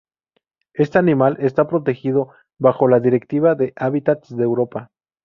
Este 0.73 0.97
animal 0.97 1.37
está 1.41 1.67
protegido 1.67 2.29
bajo 2.57 2.87
la 2.87 2.99
Directiva 2.99 3.53
de 3.53 3.71
Hábitats 3.75 4.35
de 4.35 4.43
Europa. 4.43 4.89